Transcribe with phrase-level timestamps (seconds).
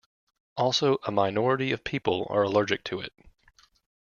[0.57, 3.13] Also, a minority of people are allergic to it.